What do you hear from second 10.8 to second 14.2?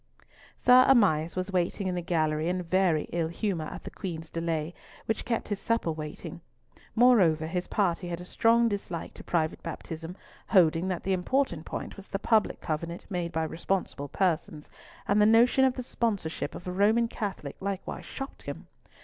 that the important point was the public covenant made by responsible